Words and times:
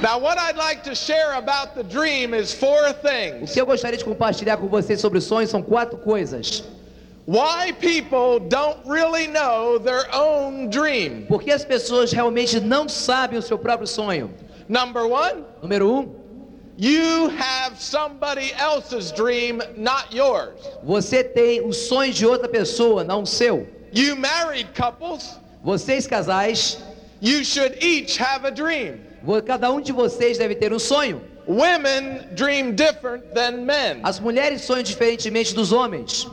Now, 0.00 0.16
what 0.20 0.38
I'd 0.38 0.56
like 0.56 0.84
to 0.84 0.94
share 0.94 1.32
about 1.34 1.74
the 1.74 1.82
dream 1.82 2.32
is 2.32 2.54
four 2.54 2.86
O 2.88 2.92
things. 2.92 3.52
que 3.52 3.60
eu 3.60 3.66
gostaria 3.66 3.98
de 3.98 4.04
compartilhar 4.04 4.56
com 4.56 4.68
vocês 4.68 5.00
sobre 5.00 5.20
sonhos 5.20 5.50
são 5.50 5.60
quatro 5.60 5.98
coisas. 5.98 6.62
Why 7.26 7.72
people 7.72 8.38
don't 8.48 8.78
really 8.86 9.26
know 9.26 9.78
their 9.78 10.06
own 10.14 10.68
dream. 10.70 11.26
Porque 11.28 11.50
as 11.50 11.64
pessoas 11.64 12.12
realmente 12.12 12.60
não 12.60 12.88
sabem 12.88 13.38
o 13.38 13.42
seu 13.42 13.58
próprio 13.58 13.88
sonho. 13.88 14.32
Number 14.68 15.02
one, 15.04 15.44
Número 15.60 15.90
um, 15.90 16.14
you 16.78 17.28
have 17.36 17.76
somebody 17.76 18.52
else's 18.56 19.10
dream, 19.10 19.58
not 19.76 20.14
yours. 20.14 20.54
você 20.84 21.24
tem 21.24 21.60
o 21.66 21.72
sonho 21.72 22.12
de 22.12 22.24
outra 22.24 22.48
pessoa, 22.48 23.02
não 23.02 23.22
o 23.22 23.26
seu. 23.26 23.66
You 23.92 24.14
married 24.14 24.68
couples, 24.76 25.38
Vocês 25.64 26.06
casais, 26.06 26.78
you 27.20 27.44
should 27.44 27.76
each 27.84 28.16
have 28.22 28.46
a 28.46 28.50
dream. 28.50 29.00
Cada 29.46 29.70
um 29.70 29.80
de 29.80 29.92
vocês 29.92 30.38
deve 30.38 30.54
ter 30.54 30.72
um 30.72 30.78
sonho. 30.78 31.20
Women 31.46 32.28
dream 32.34 32.72
different 32.74 33.24
than 33.34 33.64
men. 33.64 34.00
As 34.04 34.20
mulheres 34.20 34.62
sonham 34.62 34.82
diferentemente 34.82 35.54
dos 35.54 35.72
homens. 35.72 36.26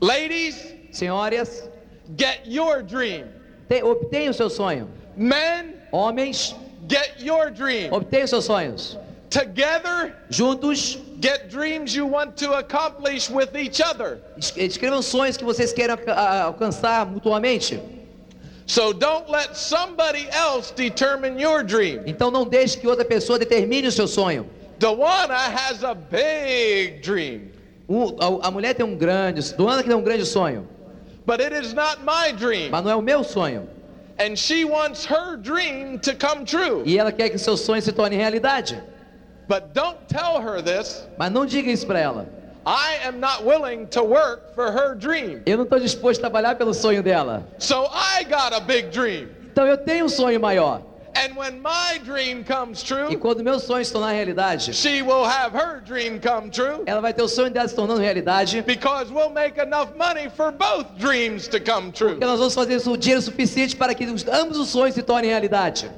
Ladies, 0.00 0.74
Senhoras, 0.90 1.68
get 2.16 2.42
your 2.46 2.82
dream. 2.82 3.24
te- 3.68 3.82
obtenham 3.82 4.30
o 4.30 4.34
seu 4.34 4.50
sonho. 4.50 4.88
Men, 5.16 5.74
Homens, 5.92 6.54
get 6.88 7.20
your 7.22 7.50
dream. 7.50 7.90
obtenham 7.92 8.26
seus 8.26 8.44
sonhos. 8.46 8.98
Together, 9.30 10.14
Juntos, 10.30 10.98
get 11.20 11.48
dreams 11.48 11.94
you 11.94 12.06
want 12.06 12.36
to 12.36 12.52
accomplish 12.54 13.30
with 13.30 13.54
each 13.56 13.80
other. 13.80 14.20
es- 14.36 14.52
escrevam 14.56 15.00
sonhos 15.02 15.36
que 15.38 15.44
vocês 15.44 15.72
a- 16.08 16.42
alcançar 16.44 17.06
mutuamente. 17.06 17.80
So 18.72 18.90
don't 18.94 19.28
let 19.28 19.54
somebody 19.54 20.26
else 20.30 20.70
determine 20.74 21.38
your 21.38 21.62
dream. 21.62 22.04
Então 22.06 22.30
não 22.30 22.46
deixe 22.46 22.78
que 22.78 22.88
outra 22.88 23.04
pessoa 23.04 23.38
determine 23.38 23.86
o 23.88 23.92
seu 23.92 24.08
sonho. 24.08 24.46
Dewana 24.78 25.34
has 25.34 25.84
a 25.84 25.92
big 25.94 27.02
dream, 27.02 27.50
Um- 27.86 28.16
a, 28.18 28.48
a 28.48 28.50
mulher 28.50 28.72
tem 28.74 28.86
um 28.86 28.96
grande, 28.96 29.42
Duana 29.54 29.82
que 29.82 29.88
tem 29.90 29.96
um 29.96 30.02
grande 30.02 30.24
sonho, 30.24 30.66
but 31.26 31.38
it 31.38 31.52
is 31.54 31.74
not 31.74 31.98
my 32.02 32.32
dream. 32.32 32.70
mas 32.70 32.82
não 32.82 32.90
é 32.90 32.96
o 32.96 33.02
meu 33.02 33.22
sonho. 33.22 33.68
And 34.18 34.34
she 34.36 34.64
wants 34.64 35.04
her 35.04 35.36
dream 35.36 35.98
to 35.98 36.14
come 36.16 36.46
true. 36.46 36.82
E 36.86 36.98
ela 36.98 37.12
quer 37.12 37.28
que 37.28 37.36
seu 37.36 37.58
sonho 37.58 37.82
se 37.82 37.92
torne 37.92 38.16
realidade. 38.16 38.82
But 39.48 39.74
don't 39.74 39.98
tell 40.08 40.40
her 40.40 40.62
this. 40.62 41.06
Mas 41.18 41.30
não 41.30 41.44
diga 41.44 41.70
isso 41.70 41.86
para 41.86 42.00
ela. 42.00 42.26
I 42.64 42.98
am 43.04 43.18
not 43.18 43.44
willing 43.44 43.86
to 43.88 44.02
work 44.04 44.54
for 44.54 44.70
her 44.70 44.94
dream. 44.94 45.42
Eu 45.46 45.56
não 45.56 45.64
estou 45.64 45.80
disposto 45.80 46.18
a 46.20 46.30
trabalhar 46.30 46.54
pelo 46.56 46.72
sonho 46.72 47.02
dela. 47.02 47.42
So 47.58 47.86
I 47.92 48.24
got 48.24 48.52
a 48.54 48.60
big 48.60 48.90
dream. 48.90 49.28
Então 49.52 49.66
eu 49.66 49.76
tenho 49.76 50.04
um 50.04 50.08
sonho 50.08 50.38
maior. 50.40 50.80
And 51.14 51.36
when 51.36 51.60
my 51.60 51.98
dream 52.02 52.42
comes 52.42 52.80
E 52.82 52.86
true, 52.86 53.16
quando 53.18 53.42
meu 53.44 53.58
sonho 53.60 53.84
se 53.84 53.92
tornar 53.92 54.12
realidade, 54.12 54.72
she 54.72 55.02
will 55.02 55.24
have 55.26 55.52
her 55.54 55.82
dream 55.84 56.18
come 56.18 56.48
true 56.50 56.82
ela 56.86 57.02
vai 57.02 57.12
ter 57.12 57.20
o 57.22 57.28
sonho 57.28 57.50
dela 57.50 57.68
se 57.68 57.74
tornando 57.74 58.00
realidade. 58.00 58.62
because 58.62 59.12
we'll 59.12 59.28
make 59.28 59.58
enough 59.60 59.88
money 59.98 60.30
for 60.30 60.50
both 60.52 60.86
dreams 60.98 61.48
to 61.48 61.60
come 61.60 61.92
true. 61.92 62.12
Porque 62.12 62.24
nós 62.24 62.38
vamos 62.38 62.54
fazer 62.54 62.80
o 62.88 62.96
dinheiro 62.96 63.20
suficiente 63.20 63.76
para 63.76 63.92
que 63.94 64.06
os- 64.06 64.26
ambos 64.26 64.56
os 64.56 64.68
sonhos 64.70 64.94
se 64.94 65.02
tornem 65.02 65.28
realidade. 65.30 65.90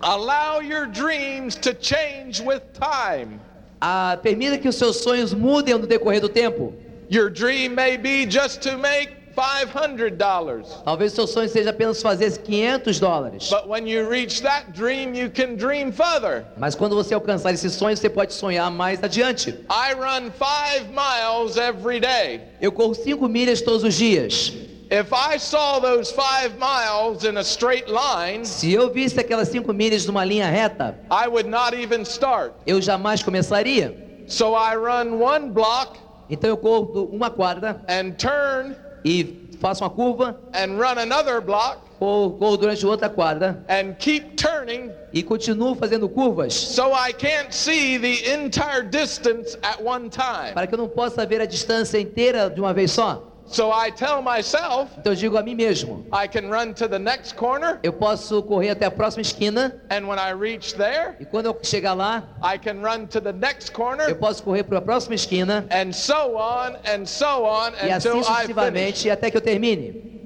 Allow 0.00 0.60
your 0.60 0.86
dreams 0.86 1.54
to 1.56 1.74
change 1.74 2.40
with 2.42 2.62
time. 2.74 3.38
Ah, 3.80 4.18
permita 4.22 4.58
que 4.58 4.68
os 4.68 4.76
seus 4.76 4.98
sonhos 4.98 5.34
mudem 5.34 5.74
no 5.74 5.86
decorrer 5.86 6.20
do 6.20 6.28
tempo. 6.28 6.74
Your 7.10 7.30
dream 7.30 7.74
may 7.74 7.96
be 7.96 8.28
just 8.28 8.60
to 8.62 8.76
make 8.76 9.10
$500. 9.36 10.82
Talvez 10.82 11.12
seu 11.12 11.26
sonho 11.26 11.48
seja 11.48 11.70
apenas 11.70 12.00
fazer 12.00 12.38
500 12.38 12.98
dólares. 12.98 13.50
But 13.50 13.68
when 13.68 13.86
you 13.86 14.08
reach 14.08 14.40
that 14.42 14.72
dream, 14.72 15.14
you 15.14 15.30
can 15.30 15.56
dream 15.56 15.92
further. 15.92 16.46
Mas 16.56 16.74
quando 16.74 16.96
você 16.96 17.12
alcançar 17.14 17.52
esse 17.52 17.68
sonho, 17.68 17.96
você 17.96 18.08
pode 18.08 18.32
sonhar 18.32 18.70
mais 18.70 19.02
adiante. 19.04 19.50
I 19.70 19.92
run 19.94 20.30
five 20.30 20.88
miles 20.88 21.58
every 21.58 22.00
day. 22.00 22.40
Eu 22.60 22.72
corro 22.72 22.94
5 22.94 23.28
milhas 23.28 23.60
todos 23.60 23.84
os 23.84 23.94
dias. 23.94 24.52
If 24.88 25.12
I 25.12 25.36
saw 25.38 25.80
those 25.80 26.12
five 26.12 26.58
miles 26.58 27.24
in 27.24 27.38
a 27.38 27.42
straight 27.44 27.88
line, 27.88 28.44
Se 28.44 28.72
eu 28.72 28.88
visse 28.92 29.18
aquelas 29.18 29.48
5 29.48 29.72
milhas 29.72 30.06
numa 30.06 30.24
linha 30.24 30.46
reta, 30.48 30.96
I 31.10 31.26
would 31.26 31.48
not 31.48 31.74
even 31.74 32.02
start. 32.04 32.52
eu 32.66 32.80
jamais 32.80 33.20
começaria. 33.22 33.94
So 34.28 34.54
I 34.54 34.76
run 34.76 35.18
one 35.20 35.50
block 35.50 35.98
Então 36.30 36.50
eu 36.50 36.56
corro 36.56 37.04
uma 37.12 37.30
quadra 37.30 37.80
and 37.88 38.12
turn 38.16 38.76
e 39.04 39.48
faço 39.60 39.82
uma 39.82 39.90
curva, 39.90 40.38
and 40.54 40.76
run 40.76 40.98
another 41.00 41.40
block 41.40 41.78
corro, 41.98 42.32
corro 42.38 42.56
durante 42.56 42.84
outra 42.86 43.08
quadra 43.08 43.64
and 43.68 43.94
keep 43.98 44.34
turning 44.36 44.90
e 45.12 45.22
continuo 45.22 45.74
fazendo 45.76 46.08
curvas 46.08 46.52
so 46.54 46.92
I 46.92 47.12
can't 47.12 47.52
see 47.54 47.98
the 47.98 48.34
entire 48.34 48.82
distance 48.88 49.56
at 49.62 49.80
one 49.82 50.10
time. 50.10 50.52
para 50.54 50.66
que 50.66 50.74
eu 50.74 50.78
não 50.78 50.88
possa 50.88 51.24
ver 51.24 51.40
a 51.40 51.46
distância 51.46 51.98
inteira 52.00 52.50
de 52.50 52.60
uma 52.60 52.72
vez 52.74 52.90
só. 52.92 53.32
So 53.48 53.70
I 53.70 53.90
tell 53.90 54.22
myself 54.22 54.90
Então 54.98 55.12
eu 55.12 55.16
digo 55.16 55.36
a 55.38 55.42
mim 55.42 55.54
mesmo, 55.54 56.04
I 56.12 56.26
can 56.28 56.50
run 56.50 56.72
to 56.74 56.88
the 56.88 56.98
next 56.98 57.34
corner 57.34 57.78
eu 57.82 57.92
posso 57.92 58.42
correr 58.42 58.70
até 58.70 58.86
a 58.86 58.90
próxima 58.90 59.22
esquina 59.22 59.80
and 59.90 60.06
when 60.06 60.18
I 60.18 60.32
reach 60.32 60.74
there, 60.74 61.14
e 61.20 61.24
quando 61.24 61.46
eu 61.46 61.56
chegar 61.62 61.94
lá, 61.94 62.24
I 62.42 62.58
can 62.58 62.80
run 62.82 63.06
to 63.06 63.20
the 63.20 63.32
next 63.32 63.70
eu 63.70 63.74
corner 63.74 64.14
posso 64.16 64.42
correr 64.42 64.64
para 64.64 64.78
a 64.78 64.82
próxima 64.82 65.14
esquina 65.14 65.66
and 65.70 65.92
so 65.92 66.36
on 66.36 66.76
and 66.84 67.06
so 67.06 67.44
on 67.44 67.72
e 67.84 67.90
assim 67.90 68.10
sucessivamente 68.10 69.08
até 69.10 69.30
que 69.30 69.36
eu 69.36 69.40
termine. 69.40 70.25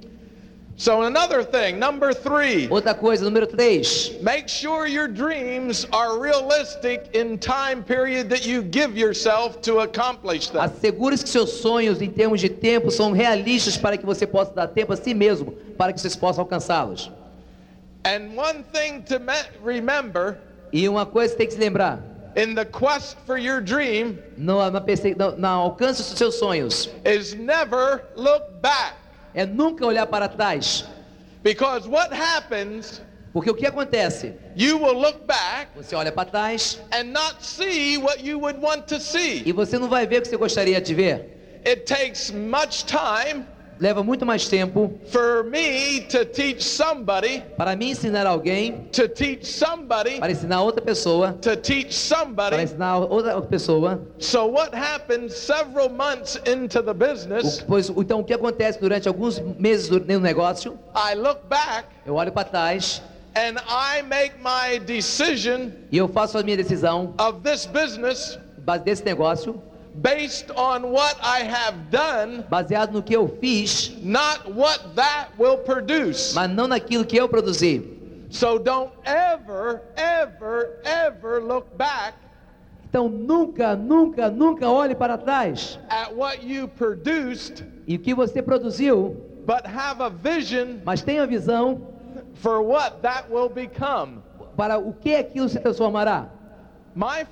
So 0.81 1.03
another 1.03 1.43
thing, 1.45 1.79
number 1.79 2.15
3, 2.15 2.69
Outra 2.71 2.95
coisa, 2.95 3.23
número 3.23 3.47
3. 3.47 4.21
make 4.23 4.49
sure 4.49 4.87
your 4.87 5.07
dreams 5.09 5.87
are 5.93 6.19
realistic 6.19 7.11
in 7.13 7.37
time 7.37 7.83
period 7.83 8.31
that 8.31 8.47
you 8.47 8.63
give 8.63 8.97
yourself 8.97 9.61
to 9.61 9.81
accomplish 9.81 10.49
them. 10.49 10.63
Assegure-se 10.63 11.23
que 11.25 11.31
seus 11.31 11.61
sonhos 11.61 12.01
em 12.01 12.09
termos 12.11 12.41
de 12.41 12.49
tempo 12.49 12.91
são 12.91 13.13
realistas 13.13 13.77
para 13.77 13.99
que 13.99 14.07
você 14.07 14.27
possa 14.27 14.55
dar 14.55 14.69
tempo 14.69 14.95
a 14.95 14.97
si 14.97 15.13
mesmo 15.13 15.53
para 15.77 15.93
que 15.93 16.01
vocês 16.01 16.17
possam 16.17 16.45
alcançá-los. 16.45 17.11
And 18.07 18.35
one 18.35 18.65
thing 18.73 19.03
to 19.03 19.19
me- 19.21 19.51
remember 19.63 20.39
E 20.73 20.89
uma 20.89 21.05
coisa 21.05 21.35
que 21.35 21.39
tem 21.41 21.47
que 21.47 21.53
se 21.53 21.61
lembrar, 21.61 22.01
in 22.37 22.55
the 22.55 22.65
quest 22.65 23.19
for 23.27 23.37
your 23.37 23.61
dream 23.61 24.19
no, 24.39 24.57
na, 24.71 24.81
na 25.37 25.49
alcance 25.51 25.99
dos 26.09 26.17
seus 26.17 26.37
sonhos, 26.37 26.89
is 27.05 27.35
never 27.35 28.03
look 28.17 28.63
back. 28.63 28.95
É 29.35 29.47
nunca 29.47 29.85
olhar 29.87 30.07
para 30.07 30.29
trás. 30.29 30.85
Because 31.43 31.89
what 31.89 32.13
happens, 32.15 33.01
Porque 33.33 33.51
o 33.51 33.55
que 33.55 33.65
acontece? 33.67 34.35
you 34.57 34.77
will 34.79 34.99
look 35.01 35.25
back 35.27 35.69
Você 35.77 35.95
olha 35.95 36.11
para 36.13 36.29
trás 36.29 36.81
and 36.93 37.05
not 37.13 37.37
see 37.41 37.97
what 37.97 38.23
you 38.27 38.39
would 38.41 38.59
want 38.61 38.87
to 38.89 38.99
see. 39.01 39.43
e 39.47 39.53
você 39.53 39.79
não 39.79 39.89
vai 39.89 40.07
ver 40.07 40.19
o 40.19 40.23
que 40.23 40.29
você 40.29 40.37
gostaria 40.37 40.81
de 40.81 40.95
ver. 40.95 41.61
It 41.67 41.83
takes 41.85 42.31
much 42.31 42.85
time 42.87 43.45
Leva 43.81 44.03
muito 44.03 44.27
mais 44.27 44.47
tempo 44.47 44.93
for 45.07 45.43
me 45.45 46.03
to 46.03 46.27
teach 46.27 46.63
somebody, 46.63 47.43
para 47.57 47.75
mim 47.75 47.93
ensinar 47.93 48.27
alguém, 48.27 48.87
to 48.93 49.09
teach 49.09 49.47
somebody, 49.47 50.19
para 50.19 50.31
ensinar 50.31 50.61
outra 50.61 50.85
pessoa, 50.85 51.33
to 51.41 51.57
teach 51.57 51.95
para 52.51 52.63
ensinar 52.63 52.99
outra 52.99 53.41
pessoa. 53.41 53.99
So 54.19 54.45
what 54.45 54.77
happens 54.77 55.35
several 55.35 55.89
months 55.89 56.39
into 56.47 56.83
the 56.83 56.93
O, 56.93 56.95
business, 56.95 57.65
pois, 57.67 57.89
então 57.89 58.21
o 58.21 58.25
que 58.25 58.35
acontece 58.35 58.79
durante 58.79 59.09
alguns 59.09 59.41
meses 59.59 59.89
no 59.89 60.21
negócio? 60.21 60.79
I 60.95 61.15
look 61.15 61.41
back 61.49 61.89
Eu 62.05 62.17
olho 62.17 62.33
para 62.33 62.45
trás 62.45 63.01
and 63.35 63.57
I 63.67 64.03
make 64.03 64.35
my 64.43 64.79
decision 64.79 65.71
e 65.91 65.97
eu 65.97 66.07
faço 66.07 66.37
a 66.37 66.43
minha 66.43 66.57
decisão 66.59 67.15
of 67.19 67.41
this 67.43 67.65
business 67.65 68.39
desse 68.85 69.05
negócio, 69.05 69.61
based 69.95 70.51
on 70.57 70.91
what 70.91 71.17
I 71.23 71.41
have 71.43 71.91
done, 71.91 72.45
baseado 72.49 72.93
no 72.93 73.03
que 73.03 73.15
eu 73.15 73.29
fiz, 73.41 73.97
not 74.03 74.51
what 74.53 74.95
that 74.95 75.31
will 75.39 75.59
produce. 75.59 76.33
mas 76.35 76.49
não 76.51 76.67
naquilo 76.69 77.05
que 77.05 77.17
eu 77.17 77.29
produzi. 77.29 77.83
So 78.31 78.59
don't 78.59 78.93
ever, 79.05 79.83
ever, 79.97 80.79
ever 80.85 81.43
look 81.43 81.67
back 81.77 82.15
Então 82.89 83.09
nunca, 83.09 83.75
nunca, 83.77 84.31
nunca 84.31 84.69
olhe 84.69 84.95
para 84.95 85.19
trás. 85.19 85.79
at 85.89 86.13
what 86.15 86.43
you 86.45 86.69
produced, 86.69 87.65
E 87.87 87.97
o 87.97 87.99
que 87.99 88.15
você 88.15 88.41
produziu, 88.41 89.17
but 89.47 89.65
have 89.67 90.01
a 90.01 90.09
vision 90.09 90.79
mas 90.85 91.03
tenha 91.03 91.27
visão 91.27 91.81
for 92.35 92.63
what 92.63 93.01
that 93.03 93.25
will 93.31 93.49
become. 93.49 94.23
para 94.57 94.79
o 94.79 94.93
que 94.93 95.15
aquilo 95.17 95.49
se 95.49 95.59
transformará. 95.59 96.29
A 96.97 97.25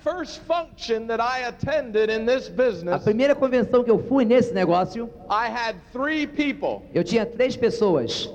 business, 2.56 3.02
primeira 3.02 3.34
convenção 3.34 3.82
que 3.82 3.90
eu 3.90 3.98
fui 3.98 4.24
nesse 4.24 4.54
negócio, 4.54 5.10
I 5.28 5.48
had 5.48 5.76
three 5.92 6.26
people. 6.26 6.82
eu 6.94 7.02
tinha 7.02 7.26
três 7.26 7.56
pessoas. 7.56 8.30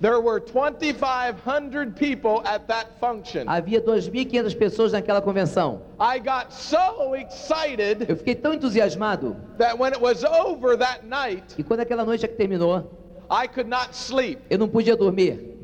There 0.00 0.18
were 0.18 0.40
2,500 0.40 1.92
people 1.94 2.40
at 2.46 2.66
that 2.68 2.88
function. 2.98 3.44
Havia 3.46 3.82
2.500 3.82 4.56
pessoas 4.56 4.92
naquela 4.92 5.20
convenção. 5.20 5.82
I 6.00 6.18
got 6.18 6.50
so 6.52 7.14
excited 7.14 8.06
Eu 8.08 8.16
fiquei 8.16 8.34
tão 8.34 8.54
entusiasmado 8.54 9.36
that 9.58 9.76
when 9.78 9.92
it 9.92 10.00
was 10.00 10.24
over 10.24 10.78
that 10.78 11.04
night, 11.04 11.54
que 11.54 11.62
quando 11.62 11.80
aquela 11.80 12.04
noite 12.04 12.26
terminou, 12.28 12.90
I 13.30 13.46
could 13.46 13.68
not 13.68 13.90
sleep. 13.92 14.40
eu 14.48 14.56
não 14.58 14.68
podia 14.68 14.96
dormir. 14.96 15.59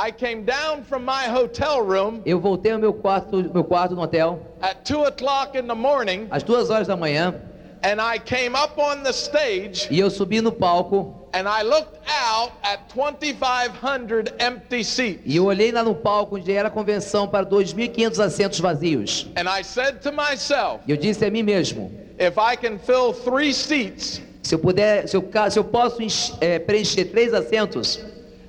I 0.00 0.12
came 0.12 0.44
down 0.44 0.84
from 0.84 1.04
my 1.04 1.24
hotel 1.24 1.82
room 1.82 2.22
Eu 2.24 2.38
voltei 2.38 2.70
ao 2.70 2.78
meu 2.78 2.92
quarto, 2.92 3.42
meu 3.52 3.64
quarto 3.64 3.96
no 3.96 4.02
hotel, 4.02 4.38
at 4.62 4.84
2 4.84 5.04
o'clock 5.06 5.58
in 5.58 5.66
the 5.66 5.74
morning 5.74 6.28
às 6.30 6.44
duas 6.44 6.70
horas 6.70 6.86
da 6.86 6.96
manhã, 6.96 7.34
and 7.82 8.00
I 8.00 8.20
came 8.20 8.54
up 8.54 8.80
on 8.80 9.02
the 9.02 9.12
stage 9.12 9.88
e 9.90 9.98
eu 9.98 10.08
subi 10.08 10.40
no 10.40 10.52
palco 10.52 11.28
and 11.34 11.48
I 11.48 11.62
looked 11.64 11.98
out 12.06 12.52
at 12.62 12.88
2,500 12.94 14.34
empty 14.38 14.84
seats. 14.84 15.22
e 15.26 15.34
eu 15.34 15.46
olhei 15.46 15.72
lá 15.72 15.82
no 15.82 15.96
palco 15.96 16.36
onde 16.36 16.52
era 16.52 16.68
a 16.68 16.70
convenção 16.70 17.26
para 17.26 17.44
2.500 17.44 18.20
assentos 18.24 18.60
vazios. 18.60 19.26
And 19.36 19.48
I 19.48 19.64
said 19.64 20.00
to 20.02 20.12
myself, 20.12 20.78
E 20.86 20.92
eu 20.92 20.96
disse 20.96 21.24
a 21.24 21.30
mim 21.30 21.42
mesmo, 21.42 21.90
if 22.20 22.36
I 22.38 22.56
can 22.56 22.78
fill 22.78 23.12
three 23.12 23.52
seats 23.52 24.22
se 24.44 24.54
eu 24.54 24.60
puder, 24.60 25.08
se 25.08 25.16
eu, 25.16 25.28
se 25.50 25.58
eu 25.58 25.64
posso 25.64 25.98
eh, 26.40 26.60
preencher 26.60 27.06
três 27.06 27.34
assentos 27.34 27.98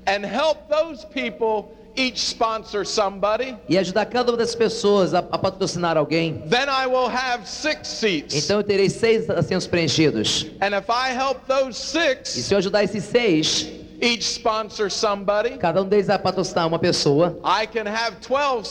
and 0.10 0.26
help 0.26 0.68
those 0.68 1.06
people 1.06 1.72
each 1.96 2.20
sponsor 2.20 2.86
somebody, 2.86 3.56
e 3.68 3.78
ajudar 3.78 4.06
cada 4.06 4.32
uma 4.32 4.38
das 4.38 4.56
pessoas 4.56 5.14
a, 5.14 5.20
a 5.20 5.38
patrocinar 5.38 5.98
alguém, 5.98 6.42
then 6.50 6.70
I 6.70 6.88
will 6.88 7.10
have 7.10 7.48
six 7.48 7.88
seats. 7.88 8.34
então 8.34 8.58
eu 8.58 8.64
terei 8.64 8.90
seis 8.90 9.30
assentos 9.30 9.68
preenchidos. 9.68 10.46
And 10.62 10.78
if 10.78 10.90
I 10.90 11.12
help 11.14 11.46
those 11.48 11.72
E 11.72 11.74
six 11.74 12.30
se 12.30 12.54
eu 12.54 12.58
ajudar 12.58 12.84
esses 12.84 13.04
seis, 13.04 13.68
each 14.01 14.24
sponsor 14.24 14.90
somebody, 14.90 15.57
cada 15.57 15.81
um 15.81 15.86
deles 15.88 16.10
a 16.10 16.18
patrocinar 16.19 16.68
uma 16.68 16.80
pessoa, 16.80 17.38
I 17.44 17.66
can 17.68 17.88
have 17.90 18.18
12 18.28 18.60
eu 18.60 18.63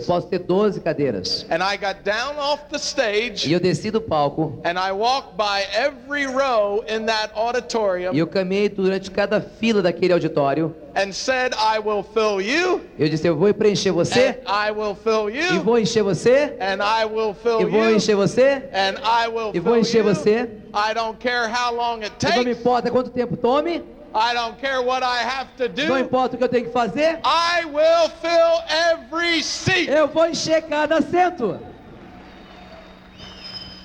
seats. 0.00 0.06
posso 0.06 0.26
ter 0.28 0.38
12 0.40 0.80
cadeiras. 0.80 1.44
And 1.50 1.62
I 1.62 1.76
got 1.76 2.02
down 2.04 2.38
off 2.38 2.64
the 2.70 2.76
E 2.76 2.80
stage 2.80 3.52
eu 3.52 3.60
desci 3.60 3.90
do 3.90 4.00
palco 4.00 4.60
and 4.64 4.78
I 4.78 4.92
walked 4.92 5.36
by 5.36 5.62
every 5.74 6.26
row 6.26 6.84
in 6.88 7.06
that 7.06 7.32
e 7.34 7.38
auditorium 7.38 8.14
eu 8.14 8.26
caminhei 8.26 8.68
durante 8.68 9.10
cada 9.10 9.40
fila 9.40 9.82
daquele 9.82 10.12
auditório. 10.12 10.74
and 10.98 11.12
said, 11.12 11.52
I 11.54 11.78
will 11.78 12.02
fill 12.02 12.40
you, 12.40 12.80
Eu 12.98 13.06
disse, 13.10 13.26
eu 13.26 13.36
vou 13.36 13.52
preencher 13.52 13.90
você, 13.92 14.38
and 14.46 14.50
I 14.68 14.70
will 14.70 14.94
fill 14.94 15.28
e 15.28 15.38
you, 15.54 15.62
vou 15.62 15.78
encher 15.78 16.02
você, 16.02 16.54
and 16.58 16.80
I 16.82 17.04
will 17.04 17.32
e 17.32 17.34
fill 17.42 17.70
vou 17.70 17.84
you, 17.90 17.96
encher 17.96 18.16
você. 18.16 18.62
and 18.72 18.94
I 19.04 19.28
will 19.28 19.50
E 19.52 19.60
vou 19.60 19.74
fill 19.74 19.80
encher 19.82 19.98
you. 19.98 20.04
você. 20.14 20.48
I 20.72 20.94
don't 20.94 21.18
care 21.18 21.48
how 21.50 21.70
long 21.74 22.02
it 22.02 22.12
Não 22.22 22.30
me 22.38 22.44
takes. 22.44 22.58
importa 22.60 22.90
quanto 22.90 23.10
tempo 23.10 23.36
tome, 23.36 23.82
I 24.16 24.32
don't 24.32 24.58
care 24.58 24.80
what 24.80 25.02
I 25.02 25.18
have 25.22 25.48
to 25.58 25.68
não 25.68 25.94
do. 25.96 25.98
importa 25.98 26.34
o 26.34 26.38
que 26.38 26.44
eu 26.44 26.48
tenho 26.48 26.64
que 26.66 26.72
fazer, 26.72 27.20
I 27.22 27.66
will 27.66 28.08
fill 28.22 28.62
every 28.90 29.42
seat. 29.42 29.90
eu 29.90 30.08
vou 30.08 30.26
encher 30.26 30.62
cada 30.62 30.98
assento. 30.98 31.60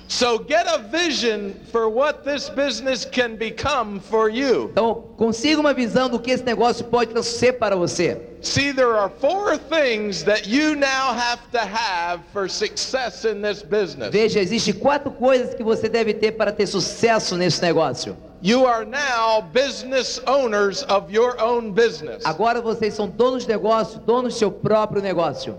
So 0.08 0.44
get 0.46 0.66
a 0.66 0.78
vision 0.78 1.54
for 1.70 1.88
what 1.88 2.22
this 2.22 2.50
business 2.50 3.06
can 3.06 3.36
become 3.36 3.98
for 3.98 4.28
you. 4.28 4.68
Então, 4.70 5.04
consiga 5.16 5.58
uma 5.58 5.72
visão 5.72 6.08
do 6.08 6.18
que 6.18 6.30
esse 6.30 6.44
negócio 6.44 6.84
pode 6.84 7.22
ser 7.24 7.54
para 7.54 7.74
você. 7.74 8.20
See, 8.42 8.72
there 8.72 8.92
are 8.94 9.10
four 9.20 9.56
things 9.56 10.22
that 10.24 10.46
you 10.46 10.74
now 10.74 11.14
have 11.14 11.40
to 11.52 11.58
have 11.58 12.20
for 12.30 12.48
success 12.48 13.24
in 13.24 13.40
this 13.40 13.62
business. 13.62 14.10
Veja, 14.10 14.40
existem 14.40 14.74
quatro 14.74 15.10
coisas 15.12 15.54
que 15.54 15.62
você 15.62 15.88
deve 15.88 16.12
ter 16.12 16.32
para 16.32 16.52
ter 16.52 16.66
sucesso 16.66 17.36
nesse 17.36 17.62
negócio. 17.62 18.14
You 18.44 18.66
are 18.66 18.84
now 18.84 19.40
business 19.52 20.20
owners 20.26 20.82
of 20.88 21.12
your 21.12 21.40
own 21.40 21.72
business. 21.72 22.24
Agora 22.24 22.60
vocês 22.60 22.92
são 22.94 23.08
donos 23.08 23.44
de 23.46 23.48
negócio, 23.48 24.00
donos 24.00 24.34
do 24.34 24.38
seu 24.38 24.50
próprio 24.50 25.00
negócio. 25.00 25.56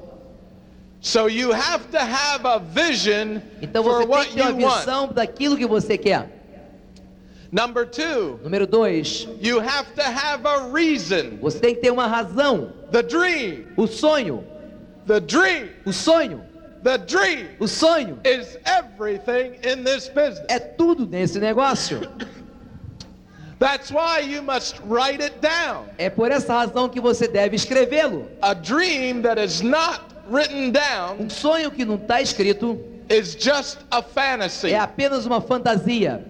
So 1.00 1.28
you 1.28 1.52
have 1.54 1.86
to 1.92 1.98
have 2.00 2.46
a 2.46 2.60
vision 2.60 3.42
Então 3.62 3.84
for 3.84 4.06
você 4.06 4.08
tem 4.08 4.26
que 4.26 4.36
ter 4.36 4.42
uma 4.52 4.68
want. 4.68 4.80
visão 4.80 5.08
daquilo 5.08 5.58
que 5.58 5.66
você 5.66 5.98
quer. 5.98 6.30
Number 7.54 7.86
two, 7.86 8.40
Número 8.44 8.66
dois, 8.68 9.28
you 9.40 9.60
have 9.60 9.86
to 9.96 10.02
have 10.02 10.46
a 10.46 10.70
reason. 10.74 11.38
você 11.40 11.60
tem 11.60 11.76
que 11.76 11.82
ter 11.82 11.92
uma 11.92 12.08
razão. 12.08 12.74
The 12.92 13.04
dream, 13.04 13.66
O 13.78 13.88
sonho, 13.88 14.44
the 15.08 15.20
dream, 15.22 15.70
o 15.86 15.94
sonho, 15.94 16.44
the 16.84 16.98
dream 16.98 17.48
o 17.60 17.68
sonho 17.68 18.20
is 18.26 18.58
everything 18.66 19.54
in 19.64 19.84
this 19.86 20.10
business. 20.10 20.44
é 20.50 20.60
tudo 20.60 21.06
nesse 21.08 21.40
negócio. 21.40 22.02
That's 23.64 23.92
why 23.92 24.20
you 24.20 24.42
must 24.42 24.82
write 24.90 25.24
it 25.24 25.40
down. 25.40 25.86
É 25.98 26.10
por 26.10 26.30
essa 26.32 26.54
razão 26.54 26.90
que 26.90 27.00
você 27.00 27.30
deve 27.30 27.56
escrevê-lo. 27.56 28.28
A 28.42 28.54
dream 28.54 29.22
that 29.22 29.42
is 29.42 29.62
not 29.62 30.02
written 30.30 30.72
down 30.72 31.16
Um 31.22 31.30
sonho 31.30 31.72
que 31.72 31.86
não 31.86 31.96
está 31.96 32.22
escrito 32.22 32.78
is 33.10 33.38
just 33.40 33.78
a 33.90 34.02
fantasy. 34.02 34.74
é 34.74 34.78
apenas 34.80 35.26
uma 35.26 35.40
fantasia. 35.40 36.22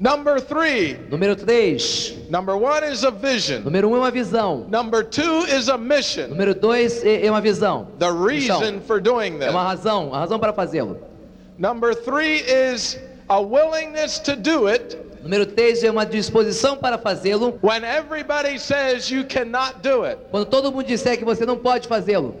Number 0.00 0.40
three, 0.40 0.98
Número 1.08 1.36
3. 1.36 2.28
number 2.28 2.56
one 2.56 2.82
is 2.90 3.04
a 3.04 3.12
vision. 3.12 3.62
Número 3.62 3.86
1 3.88 3.92
um 3.92 3.96
é 3.96 3.98
uma 4.00 4.10
visão. 4.10 4.66
Number 4.68 5.04
two 5.04 5.44
is 5.46 5.68
a 5.68 5.78
mission. 5.78 6.26
Número 6.26 6.56
2 6.56 7.04
é 7.04 7.26
é 7.26 7.30
uma 7.30 7.40
visão. 7.40 7.86
The 8.00 8.10
reason 8.10 8.80
for 8.80 9.00
doing 9.00 9.34
É 9.40 9.48
uma 9.50 9.60
this. 9.70 9.84
razão, 9.84 10.12
a 10.12 10.18
razão 10.18 10.40
para 10.40 10.52
fazê-lo. 10.52 10.98
Number 11.56 11.94
three 11.94 12.40
is 12.40 12.98
a 13.28 13.38
willingness 13.38 14.18
to 14.20 14.34
do 14.34 14.66
it 14.66 14.96
Número 15.22 15.44
3 15.46 15.84
é 15.84 15.90
uma 15.90 16.06
disposição 16.06 16.76
para 16.78 16.96
fazê-lo 16.96 17.58
when 17.62 17.84
everybody 17.84 18.58
says 18.58 19.10
you 19.10 19.24
cannot 19.24 19.74
do 19.82 20.04
it. 20.04 20.18
quando 20.30 20.46
todo 20.46 20.72
mundo 20.72 20.84
disser 20.86 21.18
que 21.18 21.24
você 21.24 21.44
não 21.44 21.56
pode 21.58 21.86
fazê-lo. 21.86 22.34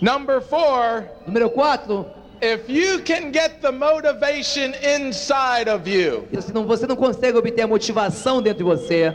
Number 0.00 0.40
four, 0.40 1.04
Número 1.26 1.50
4, 1.50 2.06
if 2.40 2.68
you 2.68 3.00
can 3.02 3.32
get 3.32 3.60
the 3.60 3.72
motivation 3.72 4.72
inside 4.82 5.68
of 5.68 5.88
you, 5.90 6.28
se 6.40 6.52
não- 6.52 6.64
você 6.66 6.86
não 6.86 6.94
consegue 6.96 7.36
obter 7.38 7.62
a 7.62 7.66
motivação 7.66 8.40
dentro 8.40 8.58
de 8.58 8.64
você, 8.64 9.14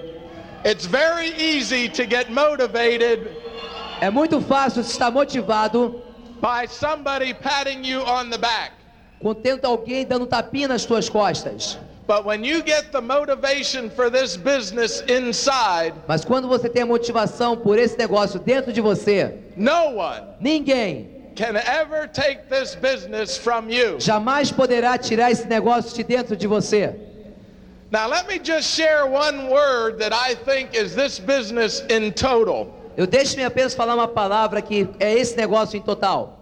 it's 0.66 0.86
very 0.86 1.32
easy 1.40 1.88
to 1.88 2.04
get 2.04 2.30
motivated 2.30 3.28
é 4.02 4.10
muito 4.10 4.42
fácil 4.42 4.82
estar 4.82 5.12
motivado 5.12 6.02
by 6.42 6.68
somebody 6.68 7.34
patting 7.36 7.86
you 7.86 8.02
on 8.02 8.30
the 8.30 8.38
back. 8.38 8.74
com 9.22 9.34
tendo 9.36 9.66
alguém 9.66 10.04
dando 10.06 10.26
tapinha 10.26 10.68
nas 10.68 10.82
suas 10.82 11.08
costas. 11.08 11.78
But 12.12 12.26
when 12.26 12.44
you 12.44 12.62
get 12.62 12.92
the 12.92 13.00
motivation 13.00 13.90
for 13.90 14.10
this 14.10 14.36
business 14.36 15.00
inside, 15.08 15.94
Mas 16.10 16.26
quando 16.26 16.46
você 16.46 16.68
tem 16.68 16.82
a 16.82 16.86
motivação 16.86 17.56
por 17.56 17.80
esse 17.80 17.98
negócio 17.98 18.38
dentro 18.38 18.74
de 18.74 18.82
você, 18.82 19.34
no 19.56 19.96
one 19.96 20.22
ninguém 20.42 21.08
can 21.38 21.56
ever 21.56 22.10
take 22.10 22.50
this 22.50 22.76
business 22.76 23.38
from 23.38 23.70
you. 23.70 23.98
jamais 23.98 24.52
poderá 24.52 24.98
tirar 24.98 25.32
esse 25.32 25.48
negócio 25.48 25.96
de 25.96 26.04
dentro 26.04 26.36
de 26.36 26.48
você. 26.48 26.94
Now, 27.92 28.10
let 28.10 28.28
me 28.28 28.42
just 28.44 28.68
share 28.68 29.06
one 29.06 29.50
word 29.50 29.98
that 30.00 30.12
I 30.12 30.36
think 30.36 30.76
is 30.76 30.94
this 30.94 31.18
business 31.18 31.82
in 31.90 32.12
total. 32.12 32.68
Eu 32.98 33.08
deixo-me 33.08 33.46
apenas 33.46 33.74
falar 33.74 33.96
uma 33.96 34.10
palavra 34.10 34.62
que 34.62 34.86
é 35.00 35.14
esse 35.14 35.38
negócio 35.38 35.78
em 35.78 35.82
total. 35.82 36.38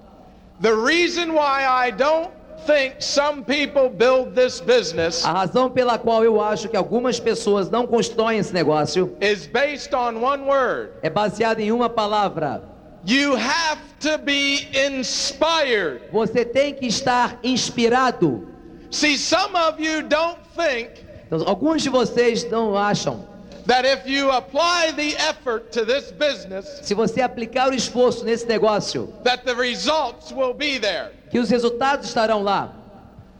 The 0.61 0.73
reason 0.73 1.33
why 1.33 1.63
I 1.63 1.91
don't 1.91 2.31
think 2.65 2.95
some 2.99 3.43
people 3.43 3.89
build 3.89 4.33
this 4.35 4.59
business 4.61 5.23
A 5.25 5.31
razão 5.31 5.69
pela 5.69 5.97
qual 5.97 6.23
eu 6.23 6.41
acho 6.41 6.67
que 6.69 6.77
algumas 6.77 7.19
pessoas 7.19 7.69
não 7.69 7.85
constroem 7.87 8.37
esse 8.39 8.53
negócio 8.53 9.15
is 9.21 9.45
based 9.47 9.93
on 9.93 10.21
one 10.23 10.43
word. 10.43 10.91
é 11.01 11.09
baseada 11.09 11.61
em 11.61 11.71
uma 11.71 11.89
palavra. 11.89 12.63
You 13.05 13.35
have 13.35 13.79
to 14.01 14.17
be 14.17 14.67
inspired. 14.73 16.01
Você 16.11 16.43
tem 16.43 16.73
que 16.73 16.85
estar 16.87 17.39
inspirado. 17.43 18.47
See, 18.91 19.17
some 19.17 19.55
of 19.55 19.81
you 19.81 20.01
don't 20.03 20.37
think 20.55 20.89
Então, 21.27 21.47
alguns 21.47 21.83
de 21.83 21.89
vocês 21.89 22.49
não 22.49 22.75
acham. 22.75 23.28
That 23.69 23.85
if 23.85 24.05
you 24.05 24.29
apply 24.31 24.91
the 24.95 25.15
effort 25.17 25.71
to 25.71 25.85
this 25.85 26.11
business, 26.11 26.65
Se 26.81 26.93
você 26.93 27.21
aplicar 27.21 27.69
o 27.69 27.73
esforço 27.73 28.25
nesse 28.25 28.45
negócio, 28.45 29.13
that 29.23 29.45
the 29.45 29.53
results 29.53 30.31
will 30.31 30.53
be 30.53 30.79
there. 30.79 31.11
que 31.29 31.39
os 31.39 31.49
resultados 31.49 32.07
estarão 32.07 32.41
lá. 32.43 32.73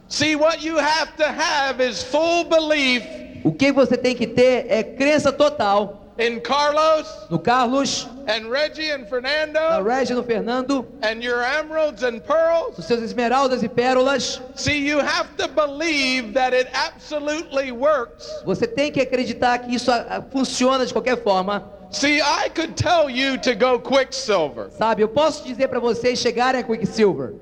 See, 0.08 0.34
what 0.36 0.64
you 0.64 0.78
have 0.78 1.12
to 1.18 1.24
have 1.24 1.80
is 1.80 2.02
full 2.02 2.44
belief 2.44 3.04
O 3.44 3.52
que 3.52 3.72
você 3.72 3.96
tem 3.96 4.14
que 4.14 4.26
ter 4.26 4.66
é 4.68 4.82
crença 4.82 5.32
total 5.32 5.99
in 6.20 6.40
Carlos 6.40 7.26
no 7.30 7.38
Carlos, 7.38 8.06
and 8.28 8.50
Reggie 8.50 8.90
and 8.90 9.02
na 9.02 9.08
Fernando 9.08 9.82
Reggie, 9.82 10.14
no 10.14 10.22
Fernando, 10.22 10.86
and 11.02 11.22
your 11.22 11.42
emeralds 11.42 12.02
and 12.02 12.22
pearls. 12.24 12.76
nos 12.76 12.86
seus 12.86 13.00
esmeraldas 13.02 13.62
e 13.62 13.68
pérolas. 13.68 14.40
See, 14.54 14.86
you 14.86 14.98
have 14.98 15.36
to 15.36 15.48
believe 15.48 16.34
that 16.34 16.52
it 16.52 16.68
absolutely 16.74 17.72
works. 17.72 18.28
Você 18.44 18.66
tem 18.66 18.92
que 18.92 19.00
acreditar 19.00 19.58
que 19.58 19.74
isso 19.74 19.90
ah, 19.90 20.06
ah, 20.08 20.22
funciona 20.22 20.84
de 20.84 20.92
qualquer 20.92 21.22
forma. 21.22 21.64
See, 21.90 22.20
I 22.20 22.48
could 22.54 22.74
tell 22.76 23.10
you 23.10 23.36
to 23.38 23.54
go 23.54 23.80
Quicksilver, 23.80 24.70
Sabe, 24.70 25.02
eu 25.02 25.08
posso 25.08 25.44
dizer 25.44 25.68
para 25.68 25.80
vocês 25.80 26.18
chegarem 26.18 26.60
a 26.60 26.64
Quicksilver. 26.64 27.34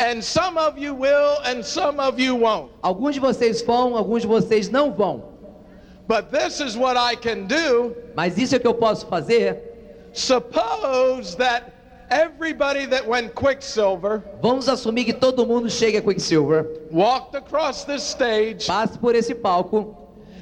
and 0.00 0.22
some 0.22 0.56
of 0.58 0.78
you 0.78 0.94
will, 0.94 1.38
and 1.44 1.64
some 1.64 1.98
of 1.98 2.20
you 2.20 2.34
won't. 2.36 2.70
Alguns 2.82 3.14
de 3.14 3.20
vocês 3.20 3.62
vão, 3.62 3.96
alguns 3.96 4.22
de 4.22 4.28
vocês 4.28 4.68
não 4.68 4.92
vão. 4.92 5.37
But 6.08 6.30
this 6.32 6.60
is 6.60 6.76
what 6.76 6.96
I 6.96 7.14
can 7.14 7.46
do. 7.46 7.94
Mas 8.16 8.38
isso 8.38 8.54
é 8.54 8.56
o 8.56 8.60
que 8.60 8.66
eu 8.66 8.74
posso 8.74 9.06
fazer. 9.06 9.60
Suppose 10.14 11.36
that 11.36 11.70
everybody 12.10 12.86
that 12.86 13.06
went 13.06 13.34
Quicksilver 13.34 14.22
Vamos 14.40 14.66
assumir 14.68 15.04
que 15.04 15.12
todo 15.12 15.46
mundo 15.46 15.68
chegue 15.68 15.98
a 15.98 16.02
Quicksilver, 16.02 16.66
walked 16.90 17.36
across 17.36 17.84
this 17.84 18.02
stage 18.02 18.66
passe 18.66 18.98
por 18.98 19.14
esse 19.14 19.34
palco 19.34 19.94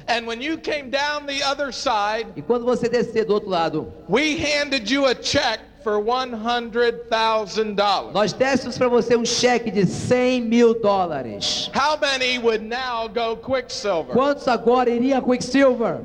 And 0.07 0.25
when 0.25 0.41
you 0.41 0.57
came 0.57 0.89
down 0.89 1.25
the 1.25 1.43
other 1.43 1.73
side, 1.73 2.27
E 2.37 2.41
quando 2.41 2.63
você 2.63 2.87
descer 2.87 3.25
do 3.25 3.33
outro 3.33 3.49
lado, 3.49 3.91
we 4.07 4.37
handed 4.37 4.89
you 4.89 5.05
a 5.05 5.13
check 5.13 5.59
for 5.87 6.01
$100,000. 6.03 8.11
nós 8.11 8.33
dessemos 8.33 8.77
para 8.77 8.89
você 8.89 9.15
um 9.15 9.23
cheque 9.23 9.71
de 9.71 9.85
100 9.85 10.41
mil 10.41 10.73
dólares. 10.81 11.71
How 11.73 11.97
many 11.97 12.37
would 12.39 12.65
now 12.65 13.07
go 13.07 13.37
Quicksilver? 13.37 14.13
Quantos 14.13 14.49
agora 14.49 14.89
iriam 14.89 15.21
Quicksilver? 15.21 16.01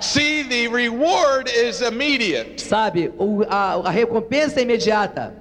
See, 0.00 0.42
the 0.44 0.68
reward 0.68 1.50
is 1.50 1.82
immediate. 1.82 2.62
Sabe, 2.62 3.12
o- 3.18 3.44
a, 3.50 3.74
a 3.86 3.90
recompensa 3.90 4.60
é 4.60 4.62
imediata. 4.62 5.34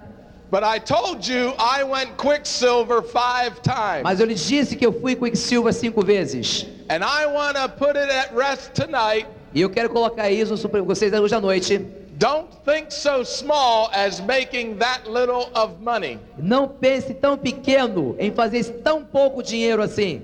But 0.51 0.63
I 0.65 0.77
told 0.79 1.25
you 1.25 1.53
I 1.57 1.83
went 1.85 2.17
Quicksilver 2.17 3.01
five 3.01 3.61
times. 3.61 4.03
Mas 4.03 4.19
eu 4.19 4.25
lhes 4.25 4.45
disse 4.45 4.75
que 4.75 4.85
eu 4.85 4.91
fui 4.91 5.15
Quicksilver 5.15 5.71
cinco 5.73 6.01
vezes. 6.03 6.65
And 6.89 7.01
I 7.03 7.27
want 7.27 7.55
to 7.55 7.69
put 7.69 7.95
it 7.95 8.11
at 8.11 8.35
rest 8.35 8.73
tonight. 8.73 9.25
E 9.57 9.61
eu 9.61 9.71
quero 9.71 9.89
colocar 9.89 10.29
isso 10.29 10.55
sobre 10.55 10.81
vocês 10.81 11.11
hoje 11.11 11.33
à 11.33 11.41
noite. 11.41 11.79
Don't 12.19 12.47
think 12.63 12.93
so 12.93 13.25
small 13.25 13.89
as 13.91 14.19
making 14.19 14.75
that 14.75 15.09
little 15.09 15.49
of 15.55 15.81
money. 15.81 16.19
Não 16.37 16.67
pense 16.67 17.11
tão 17.15 17.35
pequeno 17.35 18.15
em 18.19 18.31
fazer 18.31 18.63
tão 18.83 19.03
pouco 19.03 19.41
dinheiro 19.41 19.81
assim. 19.81 20.21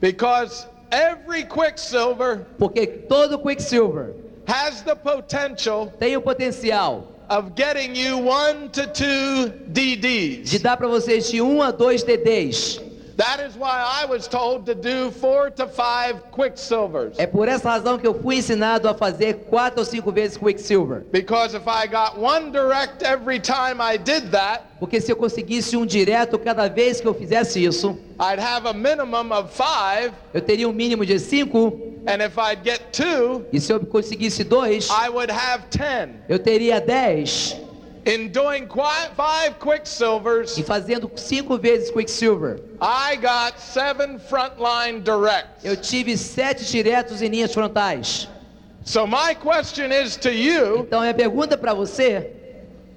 Because 0.00 0.66
every 0.90 1.44
Quicksilver 1.44 2.46
Porque 2.56 2.86
todo 2.86 3.38
Quicksilver 3.38 4.14
has 4.46 4.80
the 4.80 4.94
potential 4.94 5.92
tem 5.98 6.16
o 6.16 6.22
potencial 6.22 7.08
of 7.28 7.50
getting 7.54 7.94
you 7.94 8.26
one 8.26 8.70
to 8.70 8.86
two 8.86 9.50
de 9.68 9.94
DDs. 9.94 10.62
dar 10.62 10.78
para 10.78 10.88
vocês 10.88 11.30
de 11.30 11.42
1 11.42 11.62
a 11.62 11.70
2 11.70 12.02
DDs. 12.02 12.80
That 13.16 13.40
is 13.40 13.56
why 13.56 13.82
I 13.82 14.04
was 14.04 14.28
told 14.28 14.66
to 14.66 14.74
do 14.74 15.10
four 15.10 15.50
to 15.52 15.66
five 15.66 16.20
Quicksilvers. 16.32 17.18
É 17.18 17.26
por 17.26 17.48
essa 17.48 17.70
razão 17.70 17.96
que 17.98 18.06
eu 18.06 18.12
fui 18.14 18.36
ensinado 18.36 18.86
a 18.88 18.94
fazer 18.94 19.46
quatro 19.48 19.80
ou 19.80 19.84
cinco 19.86 20.12
vezes 20.12 20.36
Quicksilver. 20.36 21.04
Because 21.10 21.54
if 21.56 21.66
I 21.66 21.86
got 21.86 22.18
one 22.18 22.50
direct 22.52 23.02
every 23.02 23.40
time 23.40 23.80
I 23.80 23.96
did 23.96 24.30
that, 24.32 24.64
Porque 24.78 25.00
se 25.00 25.10
eu 25.10 25.16
conseguisse 25.16 25.74
um 25.78 25.86
direto 25.86 26.38
cada 26.38 26.68
vez 26.68 27.00
que 27.00 27.08
eu 27.08 27.14
fizesse 27.14 27.64
isso, 27.64 27.98
I'd 28.20 28.38
have 28.38 28.68
a 28.68 28.74
minimum 28.74 29.32
of 29.32 29.50
five. 29.50 30.12
eu 30.34 30.42
teria 30.42 30.68
um 30.68 30.72
mínimo 30.72 31.06
de 31.06 31.18
cinco. 31.18 31.72
And 32.06 32.22
if 32.22 32.36
I'd 32.36 32.60
get 32.62 32.80
two, 32.92 33.46
E 33.50 33.58
se 33.58 33.72
eu 33.72 33.80
conseguisse 33.80 34.44
dois, 34.44 34.90
I 34.90 35.08
would 35.08 35.32
have 35.32 35.64
ten. 35.70 36.16
eu 36.28 36.38
teria 36.38 36.80
dez. 36.82 37.56
In 38.06 38.30
doing 38.30 38.68
five 39.16 39.58
Quicksilvers, 39.58 40.56
E 40.56 40.62
fazendo 40.62 41.10
cinco 41.16 41.58
vezes 41.58 41.90
Quicksilver, 41.90 42.60
I 42.80 43.16
got 43.16 43.58
seven 43.58 44.20
frontline 44.20 45.02
directs. 45.02 45.64
eu 45.64 45.76
tive 45.76 46.16
sete 46.16 46.64
diretos 46.64 47.20
em 47.20 47.28
linhas 47.28 47.52
frontais. 47.52 48.28
So 48.84 49.08
my 49.08 49.34
question 49.34 49.90
is 49.90 50.14
to 50.18 50.30
you, 50.32 50.84
Então, 50.86 51.00
minha 51.00 51.12
pergunta 51.14 51.58
para 51.58 51.74
você, 51.74 52.30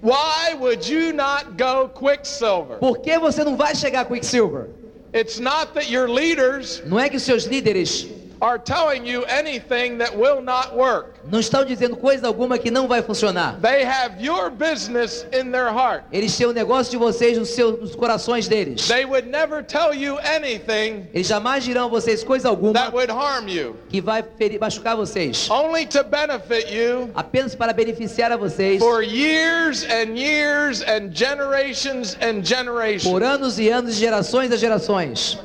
why 0.04 0.54
would 0.60 0.88
you 0.88 1.12
not 1.12 1.58
go 1.58 1.90
Quicksilver? 1.90 2.78
por 2.78 3.00
que 3.00 3.18
você 3.18 3.44
não 3.44 3.58
vai 3.58 3.74
chegar 3.74 4.06
Quicksilver? 4.06 4.68
It's 5.12 5.40
not 5.40 5.74
that 5.74 5.92
your 5.92 6.08
leaders 6.08 6.84
Não 6.86 7.00
é 7.00 7.10
que 7.10 7.20
seus 7.20 7.46
líderes 7.46 8.06
are 8.42 8.58
telling 8.58 9.06
you 9.06 9.24
anything 9.26 9.98
that 9.98 10.16
will 10.18 10.42
not 10.42 10.76
work. 10.76 11.20
não 11.30 11.40
estão 11.40 11.66
dizendo 11.66 11.96
coisa 11.98 12.28
alguma 12.28 12.58
que 12.58 12.72
não 12.72 12.88
vai 12.88 13.02
funcionar. 13.02 13.60
They 13.62 13.84
have 13.84 14.24
your 14.24 14.50
business 14.50 15.26
in 15.34 15.52
their 15.52 15.68
heart. 15.72 16.04
Eles 16.12 16.36
têm 16.38 16.48
o 16.48 16.54
negócio 16.54 16.92
de 16.92 16.98
vocês 16.98 17.38
nos, 17.38 17.50
seus, 17.50 17.80
nos 17.80 17.96
corações 17.96 18.48
deles. 18.48 18.88
They 18.88 19.06
would 19.06 19.28
never 19.30 19.64
tell 19.64 19.94
you 19.94 20.18
anything 20.20 21.08
Eles 21.14 21.28
jamais 21.28 21.64
dirão 21.64 21.86
a 21.86 21.90
vocês 21.90 22.24
coisa 22.24 22.50
alguma 22.50 22.74
that 22.74 22.94
would 22.94 23.12
harm 23.12 23.48
you, 23.48 23.76
que 23.90 24.02
vai 24.02 24.24
ferir, 24.24 24.60
machucar 24.60 24.96
vocês. 24.96 25.50
only 25.50 25.86
to 25.86 26.04
benefit 26.04 26.74
you 26.74 27.10
Apenas 27.16 27.56
para 27.56 27.74
beneficiar 27.74 28.32
a 28.32 28.38
vocês 28.38 28.80
for 28.80 29.04
years 29.04 29.84
and 29.84 30.18
years 30.18 30.82
and 30.84 31.12
generations 31.14 32.18
and 32.22 32.44
generations. 32.44 33.04
por 33.04 33.24
anos 33.24 33.60
e 33.60 33.70
anos, 33.70 33.96
gerações 33.96 34.52
a 34.52 34.56
gerações. 34.58 35.38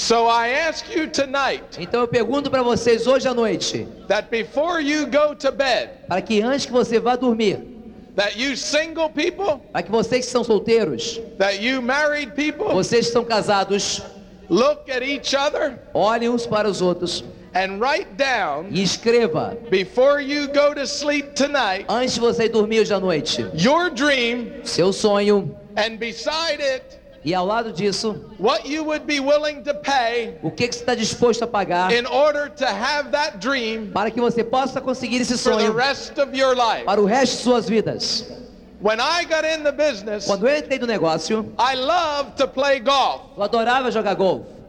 So 0.00 0.26
I 0.26 0.48
ask 0.66 0.88
you 0.96 1.08
tonight 1.08 1.62
Então 1.78 2.00
eu 2.00 2.08
pergunto 2.08 2.50
para 2.50 2.62
vocês 2.62 3.06
hoje 3.06 3.28
à 3.28 3.34
noite, 3.34 3.86
that 4.08 4.30
before 4.30 4.80
you 4.80 5.04
go 5.06 5.34
to 5.34 5.52
bed, 5.52 5.90
para 6.08 6.22
que 6.22 6.40
antes 6.40 6.64
que 6.64 6.72
você 6.72 6.98
vá 6.98 7.16
dormir, 7.16 7.58
that 8.16 8.40
you 8.40 8.56
single 8.56 9.10
people, 9.10 9.60
para 9.70 9.82
que 9.82 9.90
vocês 9.90 10.24
que 10.24 10.32
são 10.32 10.42
solteiros, 10.42 11.20
that 11.36 11.62
you 11.62 11.82
married 11.82 12.32
people, 12.32 12.72
vocês 12.72 13.08
que 13.08 13.12
são 13.12 13.22
casados, 13.26 14.00
look 14.48 14.90
at 14.90 15.02
each 15.02 15.36
other 15.36 15.78
olhem 15.92 16.30
uns 16.30 16.46
para 16.46 16.66
os 16.66 16.80
outros 16.80 17.22
and 17.54 17.78
write 17.78 18.08
down 18.16 18.68
e 18.70 18.82
escreva. 18.82 19.54
before 19.70 20.18
you 20.22 20.46
go 20.48 20.74
to 20.74 20.86
sleep 20.86 21.34
tonight 21.34 21.84
antes 21.90 22.14
de 22.14 22.20
você 22.20 22.48
dormir 22.48 22.80
hoje 22.80 22.94
à 22.94 22.98
noite, 22.98 23.44
your 23.54 23.90
dream 23.90 24.64
seu 24.64 24.94
sonho 24.94 25.54
and 25.76 25.98
beside 25.98 26.62
it 26.62 26.99
e 27.24 27.34
ao 27.34 27.44
lado 27.44 27.72
disso, 27.72 28.16
what 28.38 28.66
you 28.66 28.84
would 28.84 29.04
be 29.04 29.20
willing 29.20 29.62
to 29.62 29.74
pay 29.74 30.38
o 30.42 30.50
que, 30.50 30.68
que 30.68 30.74
você 30.74 30.80
está 30.80 30.94
disposto 30.94 31.42
a 31.42 31.46
pagar 31.46 31.92
in 31.92 32.06
order 32.06 32.48
to 32.50 32.64
have 32.64 33.10
that 33.10 33.38
dream 33.38 33.90
para 33.92 34.10
que 34.10 34.20
você 34.20 34.42
possa 34.42 34.80
conseguir 34.80 35.20
esse 35.20 35.36
for 35.36 35.56
the 35.56 35.60
sonho 35.60 35.72
rest 35.74 36.18
of 36.18 36.36
your 36.36 36.54
life. 36.54 36.84
para 36.84 37.00
o 37.00 37.04
resto 37.04 37.36
de 37.36 37.42
suas 37.42 37.68
vidas. 37.68 38.24
When 38.82 38.98
I 38.98 39.24
got 39.26 39.44
in 39.44 39.62
the 39.62 39.72
business, 39.72 40.24
Quando 40.24 40.48
eu 40.48 40.56
entrei 40.56 40.78
no 40.78 40.86
negócio, 40.86 41.52
I 41.58 41.74
loved 41.76 42.36
to 42.38 42.48
play 42.48 42.80
golf, 42.80 43.36
eu 43.36 43.42
adorava 43.42 43.90
jogar 43.90 44.14
golfe. 44.14 44.59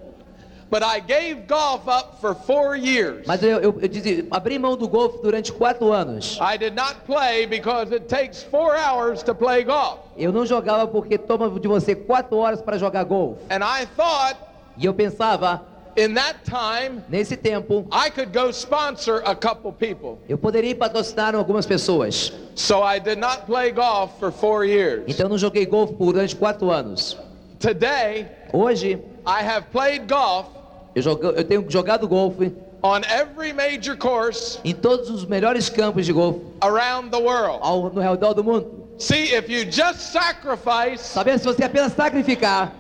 Mas 3.26 3.44
eu, 3.44 3.60
eu, 3.60 3.80
eu 3.82 3.88
dizia, 3.88 4.26
abri 4.32 4.58
mão 4.58 4.78
do 4.78 4.88
golfe 4.88 5.22
durante 5.22 5.52
quatro 5.52 5.92
anos. 5.92 6.40
I 6.42 6.58
did 6.58 6.74
not 6.74 6.96
play 7.06 7.46
because 7.46 7.94
it 7.94 8.06
takes 8.06 8.42
four 8.44 8.76
hours 8.78 9.22
to 9.24 9.36
play 9.36 9.64
golf. 9.66 10.00
Eu 10.18 10.32
não 10.32 10.46
jogava 10.46 10.88
porque 10.88 11.18
toma 11.18 11.50
de 11.60 11.68
você 11.68 11.94
quatro 11.94 12.38
horas 12.38 12.62
para 12.62 12.78
jogar 12.78 13.04
golfe. 13.04 13.42
And 13.50 13.60
I 13.64 13.86
thought 13.98 14.38
E 14.78 14.86
eu 14.86 14.94
pensava, 14.94 15.66
in 15.98 16.14
that 16.14 16.40
time 16.46 17.04
nesse 17.10 17.36
tempo, 17.36 17.86
I 17.92 18.10
could 18.10 18.32
go 18.32 18.50
sponsor 18.52 19.22
a 19.26 19.36
couple 19.36 19.74
people. 19.74 20.20
eu 20.30 20.38
poderia 20.38 20.74
patrocinar 20.74 21.36
algumas 21.36 21.66
pessoas. 21.66 22.32
So 22.56 22.82
I 22.82 23.00
did 23.00 23.18
not 23.20 23.42
play 23.46 23.72
golf 23.72 24.12
for 24.20 24.32
four 24.32 24.66
years. 24.66 25.04
Então 25.08 25.28
não 25.28 25.38
joguei 25.38 25.66
golfe 25.66 25.94
por 25.96 26.14
durante 26.14 26.36
quatro 26.36 26.72
anos. 26.72 27.18
Today, 27.60 28.26
Hoje, 28.54 29.00
I 29.26 29.44
have 29.44 29.68
played 29.72 30.08
golf 30.08 30.48
eu, 30.96 31.02
jogo, 31.02 31.26
eu 31.28 31.44
tenho 31.44 31.66
jogado 31.70 32.08
golfe 32.08 32.52
on 32.84 33.02
every 33.10 33.54
major 33.54 33.96
course 33.96 34.60
em 34.64 34.74
todos 34.74 35.10
os 35.10 35.26
melhores 35.26 35.70
campos 35.70 36.06
de 36.06 36.14
golfe 36.14 36.42
around 36.62 37.10
the 37.12 37.18
world. 37.18 37.60
ao, 37.62 37.90
no 37.90 38.02
redor 38.02 38.34
do 38.34 38.44
mundo. 38.44 38.88
See, 38.98 39.34
if 39.34 39.50
you 39.50 39.66
just 39.72 40.00
sacrifice 40.00 41.00
Sabendo 41.02 41.40
se 41.40 41.46
você 41.46 41.64
apenas 41.64 41.94
sacrificar 41.94 42.72